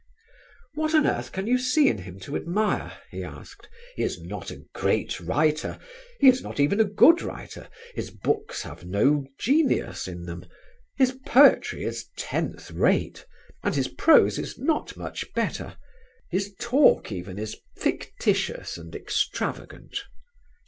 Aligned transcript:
"What 0.73 0.95
on 0.95 1.05
earth 1.05 1.31
can 1.31 1.45
you 1.45 1.59
see 1.59 1.87
in 1.87 1.99
him 1.99 2.19
to 2.21 2.35
admire?" 2.35 2.91
he 3.11 3.23
asked. 3.23 3.69
"He 3.95 4.01
is 4.01 4.19
not 4.19 4.49
a 4.49 4.65
great 4.73 5.19
writer, 5.19 5.77
he 6.19 6.27
is 6.27 6.41
not 6.41 6.59
even 6.59 6.79
a 6.79 6.85
good 6.85 7.21
writer; 7.21 7.69
his 7.93 8.09
books 8.09 8.63
have 8.63 8.83
no 8.83 9.27
genius 9.39 10.07
in 10.07 10.23
them; 10.23 10.43
his 10.97 11.11
poetry 11.27 11.83
is 11.83 12.09
tenth 12.17 12.71
rate, 12.71 13.27
and 13.61 13.75
his 13.75 13.89
prose 13.89 14.39
is 14.39 14.57
not 14.57 14.97
much 14.97 15.31
better. 15.35 15.77
His 16.31 16.55
talk 16.59 17.11
even 17.11 17.37
is 17.37 17.57
fictitious 17.77 18.79
and 18.79 18.95
extravagant." 18.95 19.99